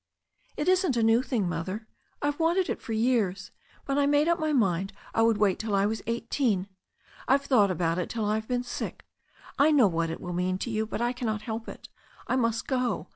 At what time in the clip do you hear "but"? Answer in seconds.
3.85-3.99, 10.87-11.01